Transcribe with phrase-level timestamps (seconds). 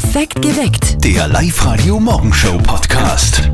[0.00, 1.04] Perfekt geweckt.
[1.04, 3.50] Der Live-Radio-Morgenshow-Podcast.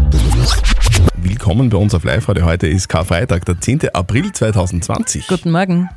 [1.22, 2.44] Willkommen bei uns auf Live-Radio.
[2.44, 3.88] Heute ist Karfreitag, der 10.
[3.94, 5.26] April 2020.
[5.26, 5.88] Guten Morgen.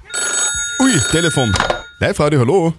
[0.79, 1.51] Ui, Telefon.
[1.99, 2.73] Live-Radio, hallo.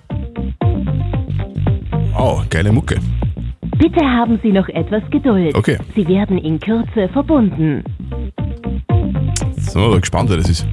[2.19, 2.99] Oh, geile Mucke.
[3.79, 5.55] Bitte haben Sie noch etwas Geduld.
[5.55, 5.77] Okay.
[5.95, 7.85] Sie werden in Kürze verbunden.
[9.59, 10.67] Sind wir mal gespannt, wer das ist.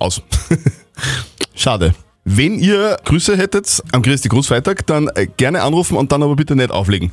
[0.00, 0.20] Aus.
[1.54, 1.94] Schade.
[2.30, 6.54] Wenn ihr Grüße hättet am Christi Großfreitag, dann äh, gerne anrufen und dann aber bitte
[6.54, 7.10] nicht auflegen.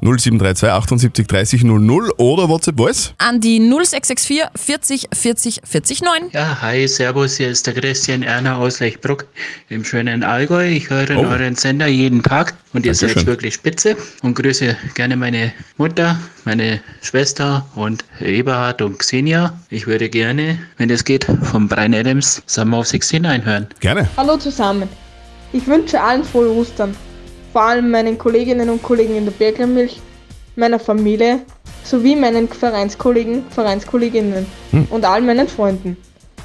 [0.00, 3.14] 0732 78 30 00 oder WhatsApp Voice.
[3.18, 6.12] An die 0664 40 40 40 9.
[6.32, 9.26] Ja, hi, servus, hier ist der Christian Erner aus Lechbruck
[9.68, 10.66] im schönen Allgäu.
[10.68, 11.20] Ich höre Oh.
[11.26, 16.80] euren Sender jeden Tag und ihr seid wirklich spitze und grüße gerne meine Mutter, meine
[17.02, 19.58] Schwester und Eberhard und Xenia.
[19.70, 23.66] Ich würde gerne, wenn es geht, von Brian Adams Summer of 69 hören.
[23.80, 24.08] Gerne.
[24.16, 24.88] Hallo zusammen.
[25.52, 26.96] Ich wünsche allen frohe Ostern.
[27.54, 30.00] Vor allem meinen Kolleginnen und Kollegen in der Berglermilch,
[30.56, 31.42] meiner Familie
[31.84, 34.44] sowie meinen Vereinskollegen, Vereinskolleginnen
[34.90, 35.96] und all meinen Freunden.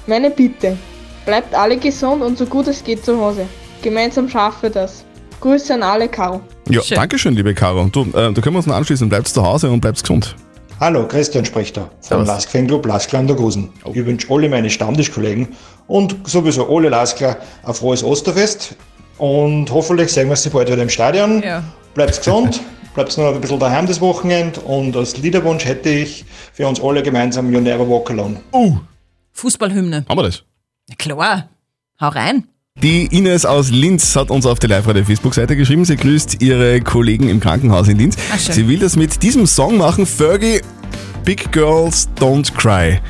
[0.06, 0.78] Meine Bitte,
[1.26, 3.48] bleibt alle gesund und so gut es geht zu Hause.
[3.82, 5.04] Gemeinsam schaffen wir das.
[5.42, 6.42] Grüße an alle, Caro.
[6.70, 6.98] Ja, Schön.
[6.98, 7.90] Dankeschön, liebe Caro.
[7.92, 9.10] Du, äh, da können wir uns noch anschließen.
[9.10, 10.36] Bleibst zu Hause und bleibst gesund.
[10.80, 12.28] Hallo, Christian spricht da vom Servus.
[12.28, 13.72] Lask Fanclub Laskler an der Gusen.
[13.94, 15.48] Ich wünsche alle meine Stammtischkollegen
[15.88, 18.76] und sowieso alle Laskler ein frohes Osterfest
[19.20, 21.44] und hoffentlich sehen wir sie bald wieder im Stadion.
[21.44, 21.64] Ja.
[21.94, 22.62] Bleibt gesund,
[22.96, 27.04] bleibt noch ein bisschen daheim das Wochenende und als Liederwunsch hätte ich für uns alle
[27.04, 28.40] gemeinsam You Never Walk Alone.
[28.52, 28.78] Uh,
[29.34, 30.06] Fußballhymne.
[30.10, 30.44] haben wir das?
[30.88, 31.50] Na klar.
[32.02, 32.46] Hau rein.
[32.82, 35.84] Die Ines aus Linz hat uns auf die Live-Radio-Facebook-Seite geschrieben.
[35.84, 38.16] Sie grüßt ihre Kollegen im Krankenhaus in Linz.
[38.34, 38.56] Ah, schön.
[38.56, 40.62] Sie will das mit diesem Song machen, Fergie,
[41.26, 43.02] Big Girls Don't Cry.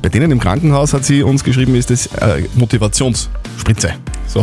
[0.00, 3.94] Bei denen im Krankenhaus hat sie uns geschrieben, ist das äh, Motivationsspritze.
[4.32, 4.42] So,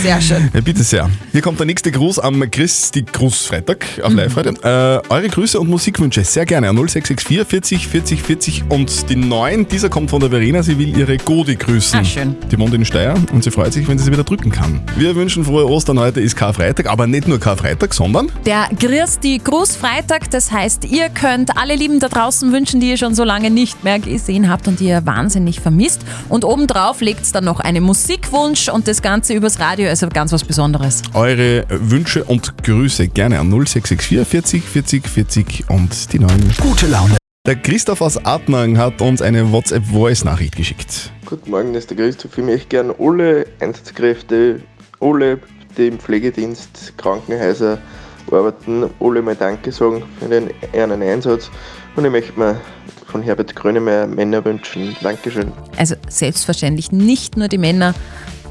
[0.00, 0.48] Sehr schön.
[0.54, 1.10] ja, bitte sehr.
[1.32, 4.04] Hier kommt der nächste Gruß am Christi Grußfreitag Mhm.
[4.04, 4.52] auf Live-Radio.
[4.62, 9.66] Äh, eure Grüße und Musikwünsche sehr gerne an 0664 40 40 40 und die 9,
[9.66, 11.98] dieser kommt von der Verena, sie will ihre Godi grüßen.
[11.98, 12.36] Ah, schön.
[12.48, 14.80] Die wohnt in Steyr und sie freut sich, wenn sie sie wieder drücken kann.
[14.96, 15.98] Wir wünschen frohe Ostern.
[15.98, 21.56] Heute ist Karfreitag, aber nicht nur Karfreitag, sondern Der Christi Großfreitag, das heißt, ihr könnt
[21.56, 24.78] alle Lieben da draußen wünschen, die ihr schon so lange nicht mehr gesehen habt und
[24.78, 26.02] die ihr wahnsinnig vermisst.
[26.28, 30.44] Und obendrauf legt's dann noch einen Musikwunsch und das Ganze übers Radio, also ganz was
[30.44, 31.02] Besonderes.
[31.14, 36.54] eure Wünsche und Grüße gerne an 0664 40 40 40 und die 9.
[36.60, 37.16] Gute Laune.
[37.46, 41.10] Der Christoph aus Atmang hat uns eine WhatsApp-Voice-Nachricht geschickt.
[41.24, 42.36] Guten Morgen, das ist der Christoph.
[42.36, 44.60] Ich möchte gerne alle Einsatzkräfte,
[45.00, 45.38] alle,
[45.78, 47.78] die im Pflegedienst, Krankenhäuser
[48.30, 51.50] arbeiten, alle mal Danke sagen für den ehrenen Einsatz.
[51.96, 52.60] Und ich möchte mir
[53.06, 54.94] von Herbert Grönemeyer Männer wünschen.
[55.00, 55.50] Dankeschön.
[55.78, 57.94] Also selbstverständlich nicht nur die Männer,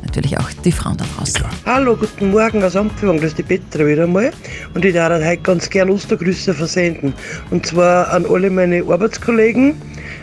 [0.07, 1.43] natürlich auch die Frauen da draußen.
[1.65, 4.31] Hallo, guten Morgen aus Ampfang, das ist die Petra wieder mal.
[4.73, 7.13] Und ich darf heute ganz gern Ostergrüße versenden.
[7.51, 9.75] Und zwar an alle meine Arbeitskollegen,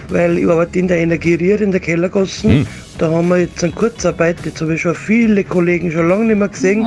[0.09, 2.67] weil ich arbeite in der Energierier in der Kellergassen.
[2.99, 6.39] Da haben wir jetzt eine Kurzarbeit, jetzt habe ich schon viele Kollegen schon lange nicht
[6.39, 6.87] mehr gesehen,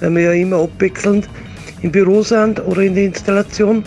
[0.00, 1.28] weil wir ja immer abwechselnd
[1.82, 3.84] im Büro sind oder in der Installation.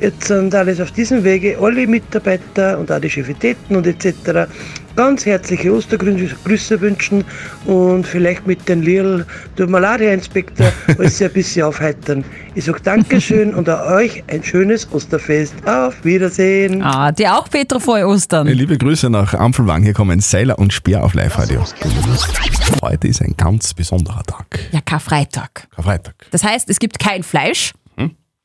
[0.00, 4.46] Jetzt sind alles auf diesem Wege alle Mitarbeiter und auch die Chefitäten und etc.
[4.96, 7.24] ganz herzliche Ostergrüße wünschen
[7.66, 9.26] und vielleicht mit den Lirl
[9.58, 12.24] der Malaria-Inspektor alles ein bisschen aufheitern.
[12.54, 15.54] Ich sage Dankeschön und an euch ein schönes Osterfest.
[15.66, 16.82] Auf Wiedersehen.
[16.82, 18.46] Ah, dir auch, Petra, frohe Ostern.
[18.46, 19.82] Liebe Grüße nach Ampelwang.
[19.82, 21.62] Hier kommen Seiler und Speer auf Live-Radio.
[22.82, 24.60] Heute ist ein ganz besonderer Tag.
[24.72, 25.68] Ja, Karfreitag.
[25.74, 26.14] Karfreitag.
[26.30, 27.72] Das heißt, es gibt kein Fleisch,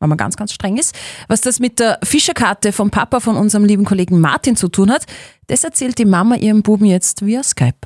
[0.01, 0.95] Weil man ganz, ganz streng ist.
[1.28, 5.06] Was das mit der Fischerkarte vom Papa von unserem lieben Kollegen Martin zu tun hat,
[5.47, 7.78] das erzählt die Mama ihrem Buben jetzt via Skype.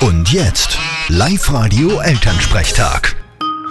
[0.00, 3.14] Und jetzt Live-Radio Elternsprechtag.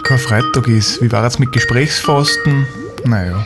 [0.03, 1.01] Karfreitag ist.
[1.01, 2.67] Wie war es mit Gesprächsfasten?
[3.03, 3.43] Naja.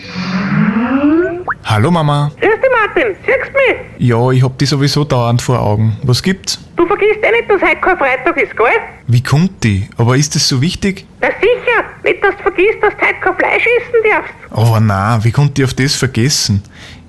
[1.63, 2.31] Hallo Mama.
[2.39, 3.15] Grüß Martin.
[3.25, 4.09] Siehst du mich?
[4.09, 5.97] Ja, ich hab die sowieso dauernd vor Augen.
[6.03, 6.59] Was gibt's?
[6.75, 8.67] Du vergisst eh nicht, dass heute kein Freitag ist, gell?
[9.07, 9.87] Wie kommt die?
[9.97, 11.05] Aber ist das so wichtig?
[11.21, 11.83] Na sicher.
[12.03, 14.33] Nicht, dass du vergisst, dass du heute kein Fleisch essen darfst.
[14.49, 16.63] Aber na, wie konnte ich auf das vergessen?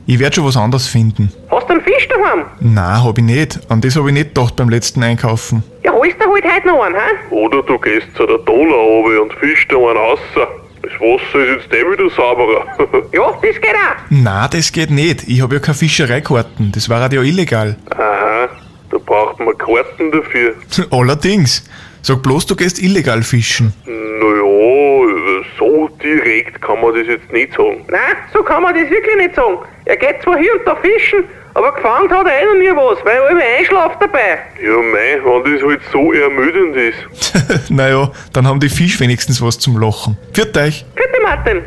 [0.05, 1.33] Ich werd schon was anderes finden.
[1.51, 2.45] Hast du einen Fisch daheim?
[2.61, 3.61] Na, hab ich nicht.
[3.71, 5.63] An das hab ich nicht gedacht beim letzten Einkaufen.
[5.85, 7.01] Ja, holst du halt heute noch einen, hä?
[7.35, 10.19] Oder du gehst zu der Donau runter und fischst da einen raus.
[11.03, 12.65] Das Wasser ist jetzt eh wieder sauberer.
[13.13, 13.97] Ja, das geht auch.
[14.11, 15.25] Na, das geht nicht.
[15.27, 16.71] Ich hab ja keine Fischereikarten.
[16.73, 17.77] Das war ja illegal.
[17.91, 18.49] Aha,
[18.91, 20.55] da braucht man Karten dafür.
[20.91, 21.69] Allerdings.
[22.03, 23.73] Sag bloß, du gehst illegal fischen.
[23.85, 27.85] Naja, so direkt kann man das jetzt nicht sagen.
[27.89, 29.59] Nein, so kann man das wirklich nicht sagen.
[29.85, 33.17] Er geht zwar hier und da fischen, Aber gefangen hat er eh nie was, weil
[33.17, 34.39] er immer einschlaft dabei.
[34.63, 37.71] Ja, mei, wenn das halt so ermüdend ist.
[37.71, 40.17] naja, dann haben die Fisch wenigstens was zum Lachen.
[40.33, 40.87] Viert euch!
[40.95, 41.63] Bitte, Martin.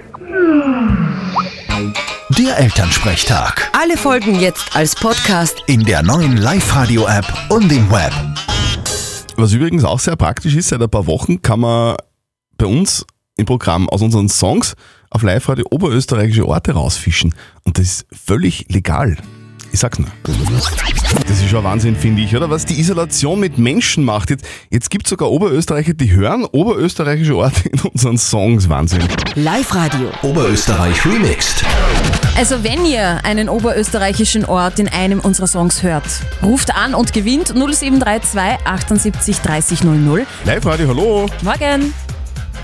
[2.37, 3.69] Der Elternsprechtag.
[3.79, 5.63] Alle Folgen jetzt als Podcast.
[5.67, 8.13] In der neuen Live-Radio-App und im Web.
[9.37, 11.97] Was übrigens auch sehr praktisch ist, seit ein paar Wochen kann man
[12.57, 13.05] bei uns
[13.37, 14.75] im Programm aus unseren Songs
[15.11, 17.35] auf Live-Radio oberösterreichische Orte rausfischen.
[17.63, 19.17] Und das ist völlig legal.
[19.75, 20.07] Ich sag's nur.
[21.27, 22.49] Das ist schon Wahnsinn, finde ich, oder?
[22.49, 24.29] Was die Isolation mit Menschen macht.
[24.29, 28.69] Jetzt, jetzt gibt es sogar Oberösterreicher, die hören oberösterreichische Orte in unseren Songs.
[28.69, 29.03] Wahnsinn.
[29.35, 30.11] Live-Radio.
[30.21, 31.65] Oberösterreich remixed.
[32.37, 36.05] Also wenn ihr einen oberösterreichischen Ort in einem unserer Songs hört,
[36.41, 40.25] ruft an und gewinnt 0732 78 30 00.
[40.45, 41.25] Live-Radio, hallo.
[41.41, 41.93] Morgen.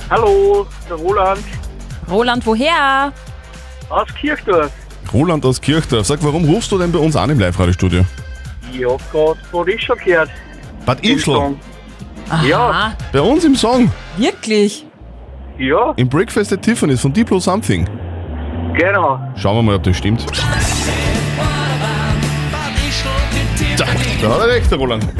[0.09, 1.43] Hallo, der Roland
[2.09, 3.11] Roland, woher?
[3.91, 4.71] aus Kirchdorf.
[5.13, 6.07] Roland aus Kirchdorf.
[6.07, 8.05] Sag, warum rufst du denn bei uns an im Live-Radio-Studio?
[8.73, 10.29] Ich hab grad Bad Ischl gehört.
[10.85, 11.55] Bad Ischl?
[12.47, 12.93] Ja.
[13.11, 13.91] Bei uns im Song.
[14.17, 14.85] wirklich?
[15.57, 17.87] Ja, Im Breakfast at Tiffany's von Diplo Something.
[18.73, 19.19] genau.
[19.35, 20.25] Schauen wir mal, ob das stimmt.
[23.77, 23.85] Da,
[24.21, 25.03] da hat er recht, der Roland.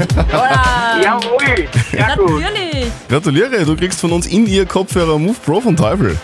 [1.02, 2.40] Jawohl, sehr gut.
[2.40, 2.86] Natürlich.
[3.08, 6.16] Gratuliere, du kriegst von uns in ihr Kopfhörer Move Pro von Teufel.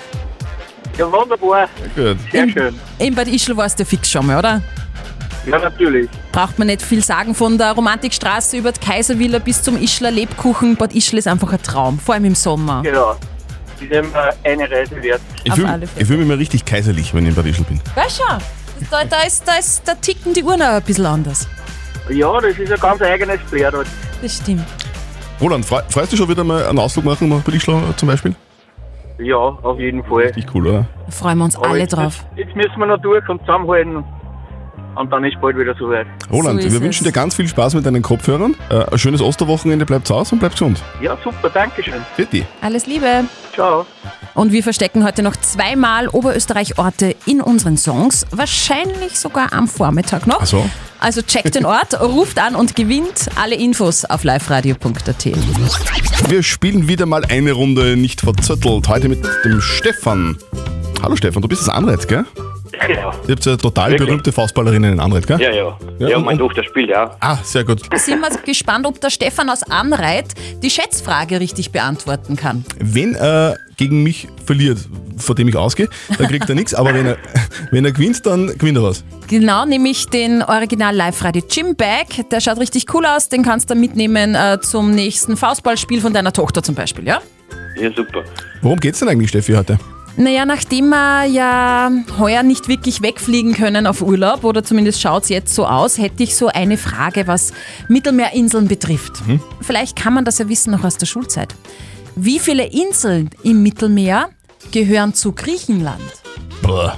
[0.98, 1.68] Ja, wunderbar.
[1.94, 2.16] Gut.
[2.32, 2.74] Sehr schön.
[2.98, 4.60] In Bad Ischl warst du fix schon mal, oder?
[5.46, 6.10] Ja, natürlich.
[6.32, 10.76] Braucht man nicht viel sagen von der Romantikstraße über die Kaiservilla bis zum Ischler Lebkuchen.
[10.76, 12.82] Bad Ischl ist einfach ein Traum, vor allem im Sommer.
[12.82, 13.16] Genau.
[13.80, 15.20] Ist immer eine Reise wert.
[15.44, 16.06] Ich Auf fühle alle Fälle.
[16.06, 17.80] fühl mich mal richtig kaiserlich, wenn ich in Bad Ischl bin.
[17.94, 18.24] Weißt du,
[18.90, 21.46] da, da, ist, da, ist, da ticken die Uhren auch ein bisschen anders.
[22.10, 23.86] Ja, das ist ein ganz eigenes Flair dort.
[24.20, 24.64] Das stimmt.
[25.40, 28.34] Roland, freu, freust du schon wieder mal einen Ausflug machen nach Bad Ischl zum Beispiel?
[29.18, 30.24] Ja, auf jeden Fall.
[30.26, 30.86] Richtig cool, oder?
[31.06, 32.24] Da freuen wir uns Aber alle jetzt, drauf.
[32.36, 34.04] Jetzt müssen wir noch durch und zusammenhalten.
[34.94, 36.06] Und dann ist bald wieder soweit.
[36.30, 36.84] Roland, So ist wir es.
[36.84, 38.56] wünschen dir ganz viel Spaß mit deinen Kopfhörern.
[38.68, 40.82] Äh, ein schönes Osterwochenende, bleib zu Hause und bleib gesund.
[41.00, 41.94] Ja, super, danke schön.
[42.16, 42.44] Bitte.
[42.60, 43.24] Alles Liebe.
[43.54, 43.86] Ciao.
[44.34, 48.26] Und wir verstecken heute noch zweimal Oberösterreich-Orte in unseren Songs.
[48.32, 50.40] Wahrscheinlich sogar am Vormittag noch.
[50.42, 50.64] Ach so.
[51.00, 55.24] Also checkt den Ort, ruft an und gewinnt alle Infos auf liveradio.at.
[56.30, 58.88] Wir spielen wieder mal eine Runde nicht verzöttelt.
[58.88, 60.36] Heute mit dem Stefan.
[61.02, 62.24] Hallo Stefan, du bist das Anreit, gell?
[62.86, 63.12] Genau.
[63.26, 64.06] Ihr habt ja total Wirklich?
[64.08, 65.40] berühmte Faustballerinnen in Anreit, gell?
[65.40, 65.78] Ja, ja.
[65.98, 67.16] Ja, Ja, und- meine Tochter spielt ja.
[67.20, 67.80] Ah, sehr gut.
[67.96, 70.26] Sind wir gespannt, ob der Stefan aus Anreit
[70.62, 72.64] die Schätzfrage richtig beantworten kann.
[72.78, 74.78] Wenn er gegen mich verliert,
[75.16, 75.88] vor dem ich ausgehe,
[76.18, 76.74] dann kriegt er nichts.
[76.74, 77.16] Aber wenn er,
[77.70, 79.04] wenn er gewinnt, dann gewinnt er was.
[79.28, 82.28] Genau, nämlich den Original Live Radio Gym Bag.
[82.30, 83.28] Der schaut richtig cool aus.
[83.30, 87.22] Den kannst du mitnehmen äh, zum nächsten Faustballspiel von deiner Tochter zum Beispiel, ja?
[87.80, 88.24] Ja, super.
[88.60, 89.78] Worum geht's denn eigentlich, Steffi, heute?
[90.16, 95.28] Naja, nachdem wir ja heuer nicht wirklich wegfliegen können auf Urlaub, oder zumindest schaut es
[95.28, 97.52] jetzt so aus, hätte ich so eine Frage, was
[97.86, 99.24] Mittelmeerinseln betrifft.
[99.28, 99.40] Mhm.
[99.60, 101.54] Vielleicht kann man das ja wissen noch aus der Schulzeit.
[102.20, 104.30] Wie viele Inseln im Mittelmeer
[104.72, 106.02] gehören zu Griechenland?
[106.66, 106.88] Oh.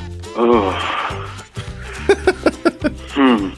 [3.14, 3.52] hm.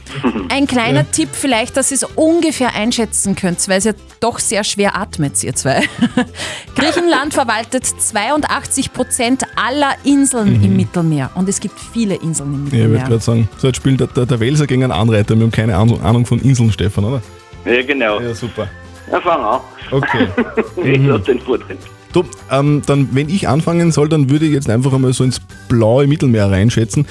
[0.49, 4.97] Ein kleiner Tipp vielleicht, dass ihr es ungefähr einschätzen könnt, weil ihr doch sehr schwer
[4.97, 5.81] atmet, ihr zwei.
[6.75, 10.63] Griechenland verwaltet 82 Prozent aller Inseln Mhm.
[10.65, 11.31] im Mittelmeer.
[11.35, 13.07] Und es gibt viele Inseln im Ja, ich würde Mittelmeer.
[13.09, 15.35] gerade sagen, so jetzt spielt der, der, der Welser gegen einen Anreiter.
[15.35, 17.21] Wir haben keine Ahnung Ahnung von Inseln, Stefan, oder?
[17.65, 18.19] Ja, genau.
[18.19, 18.67] Ja, super.
[19.11, 19.59] Ja, fang an.
[19.91, 20.27] Okay.
[20.83, 21.07] ich Mhm.
[21.09, 21.79] lass den Vortritt.
[22.13, 25.39] Du, ähm, dann, wenn ich anfangen soll, dann würde ich jetzt einfach einmal so ins
[25.67, 27.07] blaue Mittelmeer reinschätzen.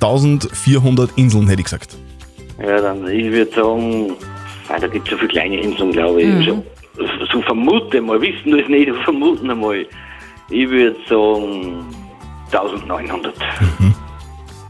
[0.00, 1.96] 1400 Inseln, hätte ich gesagt.
[2.60, 4.12] Ja, dann, ich würde sagen,
[4.68, 6.26] ah, da gibt es so viele kleine Inseln, glaube ich.
[6.28, 6.62] Mhm.
[6.96, 9.86] So, so vermute mal, wissen das nicht, aber vermuten einmal.
[10.50, 11.84] Ich würde sagen
[12.52, 13.32] 1900.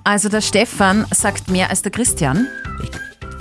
[0.05, 2.47] Also der Stefan sagt mehr als der Christian.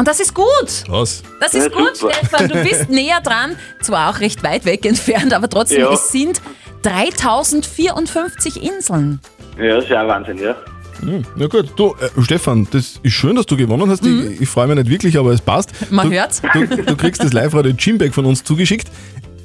[0.02, 0.48] Und das ist gut.
[0.88, 1.22] Was?
[1.40, 2.16] Das ist Ja, gut, super.
[2.16, 2.50] Stefan.
[2.50, 3.56] Du bist näher dran.
[3.84, 5.94] Zwar auch recht weit weg entfernt, aber trotzdem, Ja.
[5.94, 6.42] es sind
[6.82, 9.20] 3054 Inseln.
[9.60, 10.56] Ja, das ist ja ein Wahnsinn, ja.
[11.02, 14.04] Hm, Na gut, du, äh, Stefan, das ist schön, dass du gewonnen hast.
[14.04, 15.70] Ich, ich freue mich nicht wirklich, aber es passt.
[15.92, 15.96] Mhm.
[15.96, 16.42] Man du, hört's.
[16.52, 18.88] Du, du kriegst das Live-Radio Gymbag von uns zugeschickt.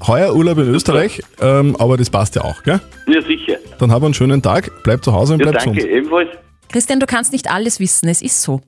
[0.07, 2.81] Heuer Urlaub in Österreich, ähm, aber das passt ja auch, gell?
[3.09, 3.59] Ja, sicher.
[3.79, 5.93] Dann hab einen schönen Tag, bleib zu Hause und Ja, bleib danke, gesund.
[5.93, 6.29] ebenfalls.
[6.73, 8.63] Christian, du kannst nicht alles wissen, es ist so.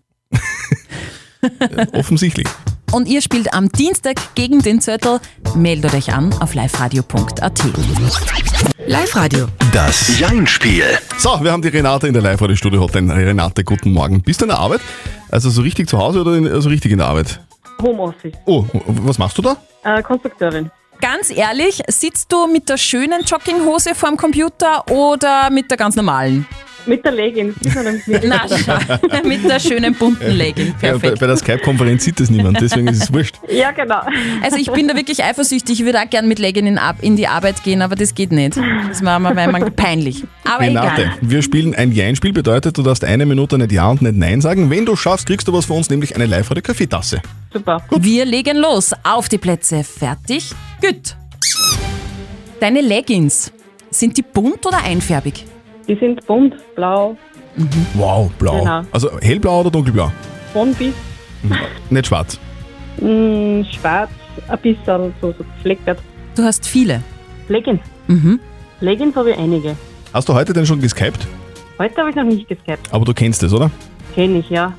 [1.93, 2.47] Offensichtlich.
[2.91, 5.21] Und ihr spielt am Dienstag gegen den Zörtel.
[5.55, 7.63] Meldet euch an auf liveradio.at.
[8.87, 9.47] Live-Radio.
[9.73, 10.85] Das Jein-Spiel.
[11.19, 13.15] So, wir haben die Renate in der Live-Radio-Studio-Hotline.
[13.15, 14.23] Renate, guten Morgen.
[14.23, 14.81] Bist du in der Arbeit?
[15.31, 17.41] Also so richtig zu Hause oder in, also richtig in der Arbeit?
[17.83, 18.33] Homeoffice.
[18.47, 19.57] Oh, was machst du da?
[19.85, 20.71] Äh, Konstrukteurin.
[21.01, 26.47] Ganz ehrlich, sitzt du mit der schönen Jogginghose vorm Computer oder mit der ganz normalen?
[26.89, 27.55] Mit der Leggings.
[28.25, 28.47] Na.
[29.25, 30.69] Mit der schönen bunten Legging.
[30.69, 31.21] Ja, bei, Perfekt.
[31.21, 33.37] bei der Skype-Konferenz sieht das niemand, deswegen ist es wurscht.
[33.51, 34.01] Ja, genau.
[34.43, 35.81] Also ich bin da wirklich eifersüchtig.
[35.81, 38.33] Ich würde auch gern mit Legging in, Ab- in die Arbeit gehen, aber das geht
[38.33, 38.57] nicht.
[38.89, 40.25] Das war mir weil man peinlich.
[40.45, 41.15] Aber Renate, egal.
[41.21, 44.71] wir spielen ein Jein-Spiel, bedeutet, du darfst eine Minute nicht Ja und nicht Nein sagen.
[44.71, 47.21] Wenn du schaffst, kriegst du was von uns, nämlich eine live radio kaffeetasse
[47.53, 47.83] Super.
[47.99, 48.93] Wir legen los.
[49.03, 49.83] Auf die Plätze.
[49.85, 50.51] Fertig.
[50.81, 51.17] Gut.
[52.61, 53.53] Deine Leggings,
[53.91, 55.45] sind die bunt oder einfärbig?
[55.89, 57.17] Die sind bunt, blau,
[57.95, 58.61] Wow, blau.
[58.61, 58.83] Genau.
[58.93, 60.13] Also hellblau oder dunkelblau?
[60.53, 60.95] von bis
[61.91, 62.39] Nicht schwarz.
[63.01, 64.11] mh, schwarz,
[64.49, 65.99] ein bisschen so, so gefleckert.
[66.37, 67.03] Du hast viele.
[67.49, 67.81] Leggings.
[68.07, 68.39] Mhm.
[68.81, 69.77] Leggings habe ich einige.
[70.13, 71.27] Hast du heute denn schon geskypt?
[71.79, 72.93] Heute habe ich noch nicht geskypt.
[72.93, 73.71] Aber du kennst es, oder?
[74.15, 74.73] Kenn ich, ja.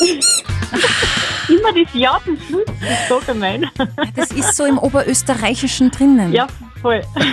[1.48, 3.66] Immer das Ja zum Schluss, das ist so gemein.
[4.16, 6.32] Das ist so im Oberösterreichischen drinnen.
[6.32, 6.46] Ja,
[6.80, 7.02] voll.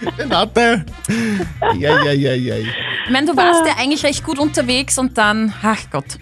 [0.31, 0.85] Renate!
[1.77, 2.55] Ja, ja, ja, ja.
[2.55, 6.17] Ich meine, du warst ja eigentlich recht gut unterwegs und dann, ach Gott.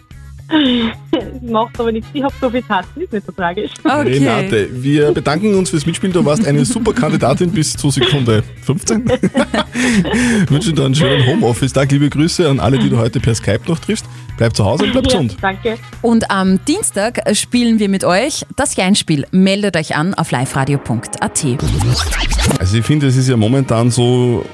[1.41, 2.09] Macht aber nichts.
[2.13, 3.71] Ich habe so viel Tasten, ist nicht so tragisch.
[3.85, 6.13] Renate, wir bedanken uns fürs Mitspielen.
[6.13, 9.09] Du warst eine super Kandidatin bis zur Sekunde 15.
[10.49, 11.91] Wünschen dir einen schönen Homeoffice-Tag.
[11.91, 14.05] Liebe Grüße an alle, die du heute per Skype noch triffst.
[14.37, 15.37] Bleib zu Hause und bleib gesund.
[15.41, 15.77] danke.
[16.01, 19.25] Und am Dienstag spielen wir mit euch das Jeinspiel.
[19.31, 21.45] Meldet euch an auf liveradio.at.
[22.59, 24.45] Also ich finde, es ist ja momentan so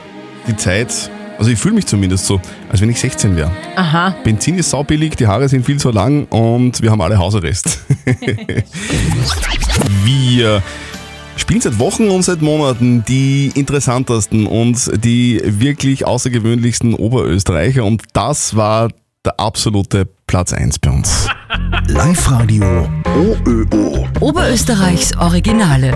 [0.47, 3.51] die Zeit, also ich fühle mich zumindest so, als wenn ich 16 wäre.
[3.75, 4.15] Aha.
[4.23, 7.79] Benzin ist saubillig, die Haare sind viel zu lang und wir haben alle Hausarrest.
[10.03, 10.63] wir
[11.35, 18.55] spielen seit Wochen und seit Monaten die interessantesten und die wirklich außergewöhnlichsten Oberösterreicher und das
[18.55, 18.89] war
[19.25, 21.29] der absolute Platz 1 bei uns.
[21.87, 24.07] Live-Radio OÖO.
[24.19, 25.95] Oberösterreichs Originale.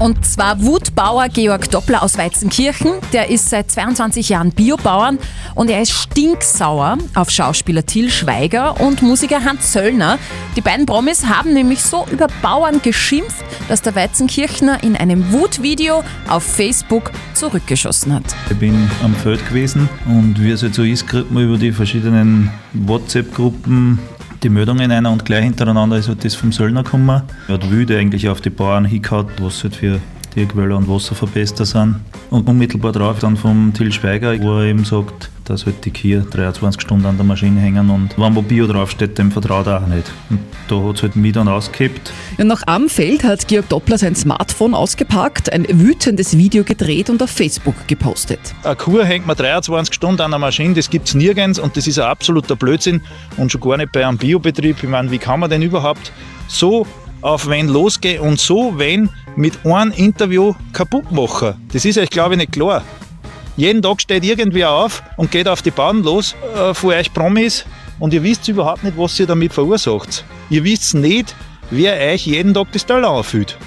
[0.00, 2.94] Und zwar Wutbauer Georg Doppler aus Weizenkirchen.
[3.12, 5.18] Der ist seit 22 Jahren Biobauern
[5.54, 10.18] und er ist stinksauer auf Schauspieler Till Schweiger und Musiker Hans Zöllner.
[10.56, 16.02] Die beiden Promis haben nämlich so über Bauern geschimpft, dass der Weizenkirchner in einem Wutvideo
[16.28, 18.24] auf Facebook zurückgeschossen hat.
[18.50, 21.72] Ich bin am Feld gewesen und wie es halt so ist, kriegt man über die
[21.72, 22.50] verschiedenen
[23.28, 23.98] WhatsApp-Gruppen
[24.42, 27.22] die Meldungen einer und gleich hintereinander ist halt das vom Söllner gekommen.
[27.48, 30.00] Er hat wüde eigentlich auf die Bauern hingehauen, was halt für
[30.32, 31.96] Tierquäler und Wasserverbesser sind.
[32.30, 36.20] Und unmittelbar darauf dann vom Till Schweiger, wo er eben sagt, dass halt die Kühe
[36.20, 39.86] 23 Stunden an der Maschine hängen und wenn wo Bio draufsteht, dem vertraut er auch
[39.86, 40.10] nicht.
[40.30, 42.12] Und da hat es halt mich dann ausgehebt.
[42.36, 47.22] Ja, nach am Feld hat Georg Doppler sein Smartphone ausgepackt, ein wütendes Video gedreht und
[47.22, 48.40] auf Facebook gepostet.
[48.62, 51.86] Eine Kuh hängt man 23 Stunden an der Maschine, das gibt es nirgends und das
[51.86, 53.00] ist ein absoluter Blödsinn
[53.36, 54.76] und schon gar nicht bei einem Biobetrieb.
[54.82, 56.12] Ich meine, wie kann man denn überhaupt
[56.46, 56.86] so
[57.20, 61.54] auf wen losgehen und so wen mit einem Interview kaputt machen?
[61.72, 62.82] Das ist euch, glaube ich, nicht klar.
[63.58, 67.64] Jeden Tag steht irgendwer auf und geht auf die Bauern los, äh, von euch Promis,
[67.98, 70.24] und ihr wisst überhaupt nicht, was ihr damit verursacht.
[70.48, 71.34] Ihr wisst nicht,
[71.70, 73.58] wer euch jeden Tag das Teller anfühlt.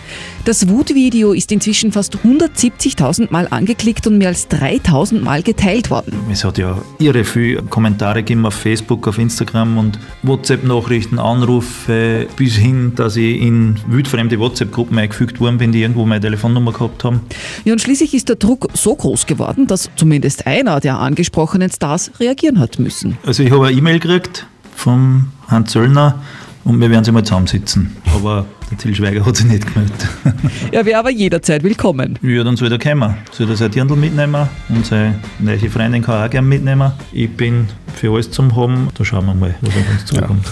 [0.46, 6.13] Das Wutvideo ist inzwischen fast 170.000 Mal angeklickt und mehr als 3.000 Mal geteilt worden.
[6.31, 12.55] Es hat ja irre viele Kommentare gegeben auf Facebook, auf Instagram und WhatsApp-Nachrichten, Anrufe, bis
[12.55, 17.22] hin, dass ich in wildfremde WhatsApp-Gruppen eingefügt worden bin, die irgendwo meine Telefonnummer gehabt haben.
[17.63, 22.12] Ja, und schließlich ist der Druck so groß geworden, dass zumindest einer der angesprochenen Stars
[22.20, 23.15] reagieren hat müssen.
[23.27, 26.20] Also ich habe eine E-Mail gekriegt vom Hans Zöllner
[26.63, 27.96] und wir werden sie mal zusammensitzen.
[28.15, 30.08] Aber der Till Schweiger hat sich nicht gemeldet.
[30.72, 32.18] Er wäre aber jederzeit willkommen.
[32.22, 33.15] Ja, dann soll er kommen.
[33.32, 36.91] Soll er sein Dirndl mitnehmen und seine neue Freundin kann er auch gerne mitnehmen.
[37.12, 38.88] Ich bin für alles zum Haben.
[38.98, 40.46] Da schauen wir mal, was auf uns zukommt.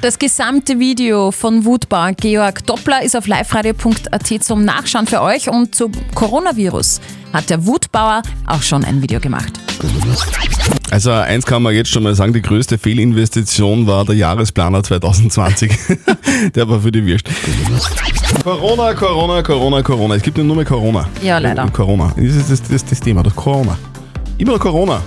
[0.00, 5.74] Das gesamte Video von Wutbauer Georg Doppler ist auf liveradio.at zum Nachschauen für euch und
[5.74, 7.00] zum Coronavirus
[7.32, 9.52] hat der Wutbauer auch schon ein Video gemacht.
[10.90, 15.72] Also eins kann man jetzt schon mal sagen, die größte Fehlinvestition war der Jahresplaner 2020.
[16.54, 17.28] der war für die Wirst.
[18.42, 20.14] Corona, Corona, Corona, Corona.
[20.14, 21.08] Es gibt nur mehr Corona.
[21.22, 21.68] Ja, leider.
[21.70, 22.12] Corona.
[22.16, 23.76] Das ist das, das, das Thema, das Corona.
[24.38, 25.02] Immer Corona.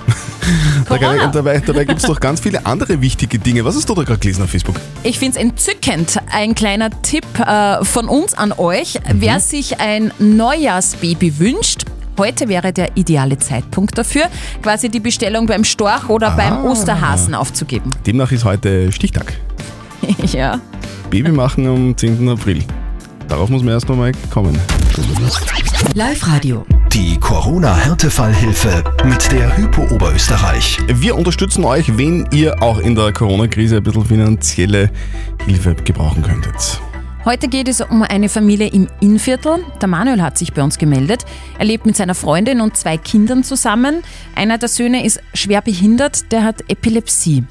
[0.88, 1.27] Corona.
[1.27, 3.63] Dabei, dabei gibt es doch ganz viele andere wichtige Dinge.
[3.65, 4.75] Was hast du da gerade gelesen auf Facebook?
[5.03, 6.17] Ich finde es entzückend.
[6.31, 9.00] Ein kleiner Tipp äh, von uns an euch.
[9.12, 11.86] Wer sich ein Neujahrsbaby wünscht,
[12.17, 14.24] heute wäre der ideale Zeitpunkt dafür,
[14.62, 17.91] quasi die Bestellung beim Storch oder beim Osterhasen aufzugeben.
[18.05, 19.33] Demnach ist heute Stichtag.
[20.31, 20.60] ja.
[21.10, 22.27] Baby machen am 10.
[22.29, 22.63] April.
[23.27, 24.60] Darauf muss man erst noch mal kommen.
[25.93, 26.65] Live-Radio.
[26.93, 30.77] Die Corona-Härtefallhilfe mit der Hypo Oberösterreich.
[30.88, 34.91] Wir unterstützen euch, wenn ihr auch in der Corona-Krise ein bisschen finanzielle
[35.45, 36.81] Hilfe gebrauchen könntet.
[37.24, 39.63] Heute geht es um eine Familie im Innviertel.
[39.79, 41.24] Der Manuel hat sich bei uns gemeldet.
[41.57, 44.03] Er lebt mit seiner Freundin und zwei Kindern zusammen.
[44.36, 47.45] Einer der Söhne ist schwer behindert, der hat Epilepsie.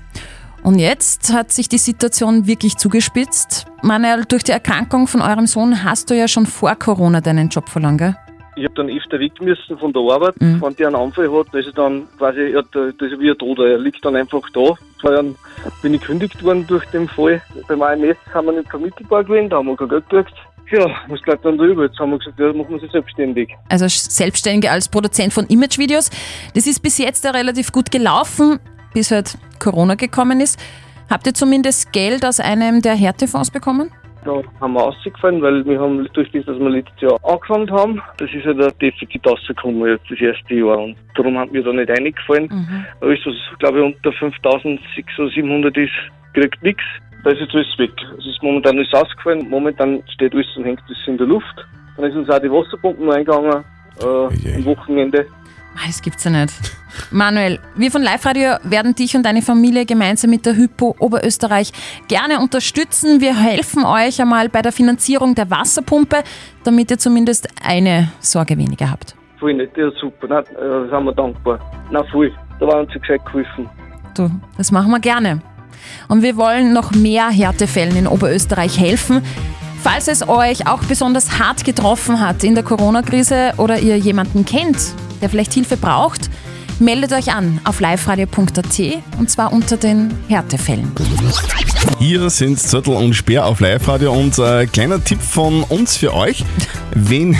[0.62, 3.64] Und jetzt hat sich die Situation wirklich zugespitzt.
[3.80, 7.70] Manuel, durch die Erkrankung von eurem Sohn hast du ja schon vor Corona deinen Job
[7.70, 8.16] verloren, gell?
[8.60, 10.38] Ich habe dann öfter weg müssen von der Arbeit.
[10.38, 10.60] Mhm.
[10.60, 13.18] Wenn der einen Anfall hat, da ist er dann quasi, ja, da, da ist er
[13.18, 13.66] wie ein Toter.
[13.66, 14.74] Er liegt dann einfach da.
[15.00, 15.34] Zwei Jahren
[15.80, 17.40] bin ich gekündigt worden durch den Fall.
[17.68, 20.34] Beim AMS haben wir nicht vermittelbar gewesen, da haben wir kein Geld gekriegt.
[20.70, 21.84] Ja, was bleibt dann da über?
[21.84, 23.48] Jetzt haben wir gesagt, ja, machen wir sie selbstständig.
[23.70, 26.10] Also Selbstständige als Produzent von Imagevideos.
[26.54, 28.60] Das ist bis jetzt ja relativ gut gelaufen,
[28.92, 30.60] bis halt Corona gekommen ist.
[31.08, 33.90] Habt ihr zumindest Geld aus einem der Härtefonds bekommen?
[34.24, 38.02] Da haben wir ausgefallen, weil wir haben durch das, dass wir letztes Jahr angefangen haben,
[38.18, 41.72] das ist ja der Defizit rausgekommen jetzt das erste Jahr und darum haben wir da
[41.72, 42.48] nicht reingefallen.
[43.00, 45.90] Alles, was glaube ich unter 5600 oder 700 ist,
[46.34, 46.84] kriegt nichts.
[47.24, 47.92] Da ist jetzt alles weg.
[48.18, 51.66] Es ist momentan alles ausgefallen, momentan steht alles und hängt das in der Luft.
[51.96, 53.64] Dann ist uns auch die Wasserpumpen eingegangen
[54.02, 55.26] äh, am Wochenende.
[55.82, 56.52] Ah, Das gibt's ja nicht.
[57.10, 61.72] Manuel, wir von Live Radio werden dich und deine Familie gemeinsam mit der Hypo Oberösterreich
[62.08, 63.20] gerne unterstützen.
[63.20, 66.22] Wir helfen euch einmal bei der Finanzierung der Wasserpumpe,
[66.64, 69.14] damit ihr zumindest eine Sorge weniger habt.
[69.38, 71.58] Voll nett, ja super, Nein, äh, sind wir dankbar.
[71.90, 73.68] Na voll, da waren uns gescheit geholfen.
[74.14, 75.40] Du, das machen wir gerne.
[76.08, 79.22] Und wir wollen noch mehr Härtefällen in Oberösterreich helfen.
[79.82, 84.76] Falls es euch auch besonders hart getroffen hat in der Corona-Krise oder ihr jemanden kennt,
[85.22, 86.28] der vielleicht Hilfe braucht,
[86.80, 88.80] meldet euch an auf liveradio.at
[89.18, 90.92] und zwar unter den Härtefällen.
[91.98, 96.44] Hier sind Zettel und Speer auf Live-Radio und äh, kleiner Tipp von uns für euch,
[96.94, 97.38] wenn,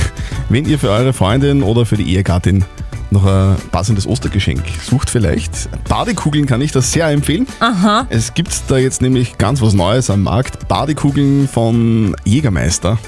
[0.49, 2.64] wenn ihr für eure Freundin oder für die Ehegattin
[3.12, 5.69] noch ein passendes Ostergeschenk sucht vielleicht.
[5.88, 7.47] Badekugeln kann ich das sehr empfehlen.
[7.61, 8.07] Aha.
[8.11, 10.69] Es gibt da jetzt nämlich ganz was Neues am Markt.
[10.69, 12.99] Badekugeln von Jägermeister.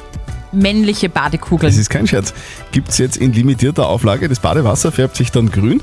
[0.53, 1.71] Männliche Badekugeln.
[1.71, 2.35] Das ist kein Scherz.
[2.73, 4.29] Gibt es jetzt in limitierter Auflage.
[4.29, 5.81] Das Badewasser färbt sich dann grün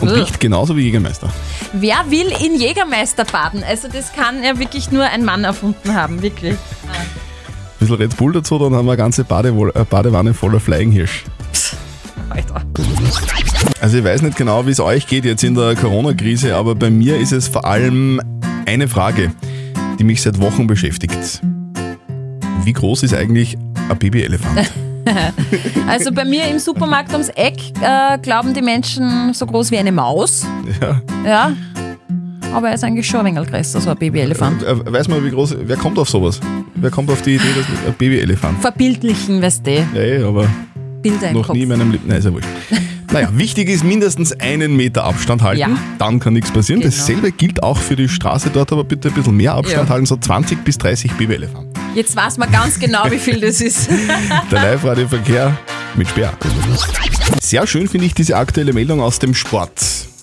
[0.00, 0.16] und Ugh.
[0.18, 1.28] riecht genauso wie Jägermeister.
[1.72, 3.62] Wer will in Jägermeister baden?
[3.62, 6.54] Also das kann ja wirklich nur ein Mann erfunden haben, wirklich.
[6.54, 6.58] Ein
[7.78, 11.24] bisschen Red Bull dazu, dann haben wir eine ganze äh, Badewanne voller Flying Hirsch.
[12.38, 12.62] Alter.
[13.80, 16.90] Also ich weiß nicht genau, wie es euch geht jetzt in der Corona-Krise, aber bei
[16.90, 18.20] mir ist es vor allem
[18.66, 19.32] eine Frage,
[19.98, 21.40] die mich seit Wochen beschäftigt.
[22.64, 23.56] Wie groß ist eigentlich
[23.88, 24.70] ein Babyelefant?
[25.88, 29.90] Also bei mir im Supermarkt ums Eck äh, glauben die Menschen so groß wie eine
[29.90, 30.44] Maus.
[30.82, 31.00] ja.
[31.24, 31.52] Ja.
[32.52, 34.62] Aber er ist eigentlich schon ein wenig größer, so ein Babyelefant.
[34.62, 36.40] Äh, Weiß man, wie groß, wer kommt auf sowas?
[36.74, 38.60] Wer kommt auf die Idee, dass ein Babyelefant?
[38.60, 39.70] Verbildlichen, weißt du.
[39.94, 40.46] Ja, eh, aber
[41.02, 41.56] Bilder im noch Kopf.
[41.56, 42.04] nie in meinem Leben.
[42.08, 42.48] Nein, ist ja wurscht.
[43.12, 45.68] Naja, wichtig ist mindestens einen Meter Abstand halten, Ja.
[45.98, 46.80] dann kann nichts passieren.
[46.80, 46.94] Genau.
[46.94, 49.94] Dasselbe gilt auch für die Straße dort, aber bitte ein bisschen mehr Abstand Ja.
[49.94, 51.68] halten, so 20 bis 30 Babyelefanten.
[51.94, 53.88] Jetzt weiß man ganz genau, wie viel das ist.
[54.50, 55.56] Der Live-Radio-Verkehr
[55.96, 56.32] mit Sperr.
[57.42, 59.70] Sehr schön finde ich diese aktuelle Meldung aus dem Sport.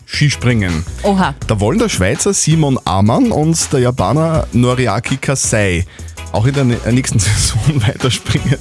[0.07, 0.85] Skispringen.
[1.03, 1.33] Oha.
[1.47, 5.85] Da wollen der Schweizer Simon Amann und der Japaner Noriaki Kasai
[6.31, 8.57] auch in der nä- nächsten Saison weiterspringen.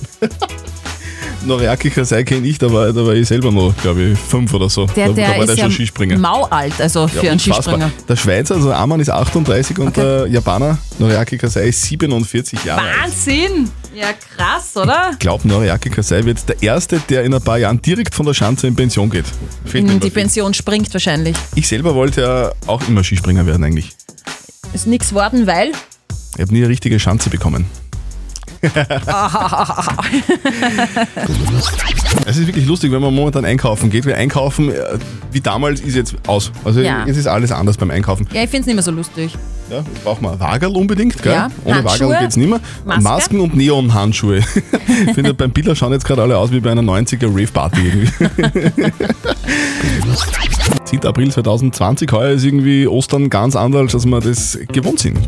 [1.47, 4.69] Noriaki Kasai kenne ich, da war, da war ich selber noch, glaube ich, fünf oder
[4.71, 4.87] so.
[4.87, 6.19] Der, da, der da war ist der ja schon Skispringer.
[6.19, 7.41] maualt, also für Ja, einen.
[7.41, 7.91] Skispringer.
[8.09, 12.91] Der Schweizer, also Amann ist 38 und der Japaner Noriaki Kasai ist 47 Jahre alt.
[13.05, 13.71] Wahnsinn!
[13.95, 15.11] Ja, krass, oder?
[15.13, 18.35] Ich glaube, Noriaki Kasai wird der Erste, der in ein paar Jahren direkt von der
[18.35, 19.27] Schanze in Pension geht.
[19.65, 20.23] Fehlt immer die viel.
[20.23, 21.37] Pension springt wahrscheinlich.
[21.55, 23.91] Ich selber wollte ja auch immer Skispringer werden eigentlich.
[24.73, 25.71] Ist nichts worden, weil.
[26.37, 27.67] Ich habe nie eine richtige Schanze bekommen.
[32.27, 34.07] Es ist wirklich lustig, wenn man momentan einkaufen geht.
[34.07, 34.75] Weil einkaufen, äh,
[35.33, 36.53] wie damals, ist jetzt aus.
[36.65, 37.05] Also Ja.
[37.07, 38.27] jetzt ist alles anders beim Einkaufen.
[38.33, 39.37] ja, ich finde es nicht mehr so lustig.
[39.71, 39.83] Ja,
[40.21, 41.33] wir ein Wagerl unbedingt, gell?
[41.33, 42.61] Ja, Ohne Handschuhe, Wagerl geht's nicht mehr.
[42.85, 43.03] Maske.
[43.03, 44.41] Masken und Neon-Handschuhe.
[45.07, 48.11] Ich finde, beim Bilder schauen jetzt gerade alle aus wie bei einer 90er Rave-Party irgendwie.
[50.85, 51.05] 10.
[51.05, 55.19] April 2020, heuer ist irgendwie Ostern ganz anders, als wir das gewohnt sind.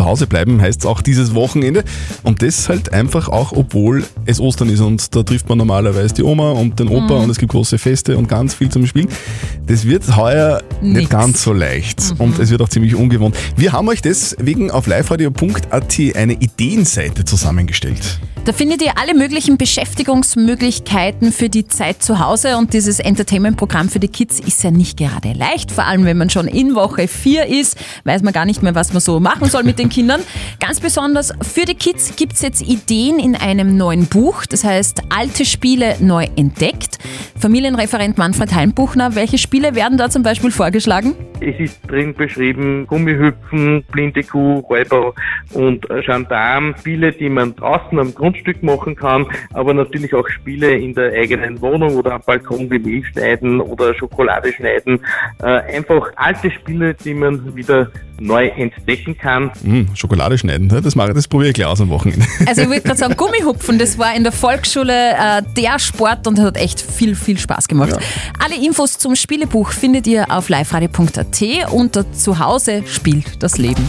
[0.00, 1.84] Zu Hause bleiben heißt auch dieses Wochenende
[2.22, 6.22] und das halt einfach auch, obwohl es Ostern ist und da trifft man normalerweise die
[6.22, 7.24] Oma und den Opa Mhm.
[7.24, 9.08] und es gibt große Feste und ganz viel zum Spielen.
[9.66, 10.96] Das wird heuer Nix.
[11.00, 13.36] nicht ganz so leicht und es wird auch ziemlich ungewohnt.
[13.56, 18.20] Wir haben euch deswegen auf liveradio.at eine Ideenseite zusammengestellt.
[18.46, 24.00] Da findet ihr alle möglichen Beschäftigungsmöglichkeiten für die Zeit zu Hause und dieses Entertainment-Programm für
[24.00, 25.70] die Kids ist ja nicht gerade leicht.
[25.70, 28.94] Vor allem, wenn man schon in Woche 4 ist, weiß man gar nicht mehr, was
[28.94, 30.22] man so machen soll mit den Kindern.
[30.58, 35.02] Ganz besonders für die Kids gibt es jetzt Ideen in einem neuen Buch, das heißt
[35.10, 36.98] Alte Spiele neu entdeckt.
[37.38, 41.14] Familienreferent Manfred Heimbuchner, welche Spiele werden da zum Beispiel vorgeschlagen?
[41.40, 45.14] Es ist drin beschrieben Gummihüpfen, blinde Kuh, Räuber
[45.52, 46.74] und Gendarm.
[46.78, 51.60] Spiele, die man draußen am Grundstück machen kann, aber natürlich auch Spiele in der eigenen
[51.60, 55.00] Wohnung oder am Balkon wie Mehl schneiden oder Schokolade schneiden.
[55.42, 57.90] Äh, einfach alte Spiele, die man wieder
[58.20, 59.50] neu entdecken kann.
[59.62, 60.80] Hm, Schokolade schneiden, ne?
[60.80, 62.24] das, mache, das probiere ich gleich aus am Wochenende.
[62.46, 66.38] Also ich würde gerade sagen, Gummihupfen, das war in der Volksschule äh, der Sport und
[66.38, 67.96] hat echt viel, viel Spaß gemacht.
[68.38, 73.88] Alle Infos zum Spielebuch findet ihr auf liveradio.at unter Zuhause spielt das Leben.